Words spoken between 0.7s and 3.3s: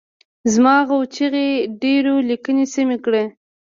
غو چیغو ډېرو لیکني سمې کړي.